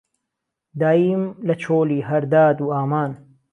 [0.81, 3.11] داييم له چۆلی هەر داد و ئامان